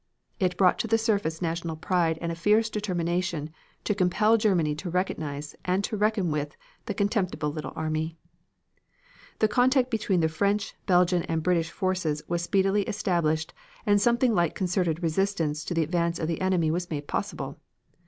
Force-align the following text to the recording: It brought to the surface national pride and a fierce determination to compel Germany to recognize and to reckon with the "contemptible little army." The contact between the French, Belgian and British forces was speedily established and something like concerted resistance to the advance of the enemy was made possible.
It 0.39 0.57
brought 0.57 0.79
to 0.79 0.87
the 0.87 0.97
surface 0.97 1.43
national 1.43 1.75
pride 1.75 2.17
and 2.23 2.31
a 2.31 2.35
fierce 2.35 2.71
determination 2.71 3.51
to 3.83 3.93
compel 3.93 4.35
Germany 4.35 4.73
to 4.77 4.89
recognize 4.89 5.55
and 5.63 5.83
to 5.83 5.95
reckon 5.95 6.31
with 6.31 6.57
the 6.87 6.95
"contemptible 6.95 7.51
little 7.51 7.71
army." 7.75 8.17
The 9.37 9.47
contact 9.47 9.91
between 9.91 10.21
the 10.21 10.27
French, 10.27 10.73
Belgian 10.87 11.21
and 11.29 11.43
British 11.43 11.69
forces 11.69 12.23
was 12.27 12.41
speedily 12.41 12.81
established 12.85 13.53
and 13.85 14.01
something 14.01 14.33
like 14.33 14.55
concerted 14.55 15.03
resistance 15.03 15.63
to 15.65 15.75
the 15.75 15.83
advance 15.83 16.17
of 16.17 16.27
the 16.27 16.41
enemy 16.41 16.71
was 16.71 16.89
made 16.89 17.07
possible. 17.07 17.59